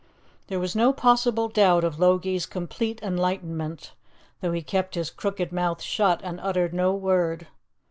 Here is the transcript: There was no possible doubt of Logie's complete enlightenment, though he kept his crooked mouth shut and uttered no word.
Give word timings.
There 0.47 0.59
was 0.59 0.75
no 0.75 0.91
possible 0.93 1.47
doubt 1.47 1.83
of 1.83 1.99
Logie's 1.99 2.47
complete 2.47 2.99
enlightenment, 3.03 3.93
though 4.41 4.51
he 4.51 4.63
kept 4.63 4.95
his 4.95 5.11
crooked 5.11 5.51
mouth 5.51 5.79
shut 5.79 6.21
and 6.23 6.39
uttered 6.39 6.73
no 6.73 6.91
word. 6.95 7.45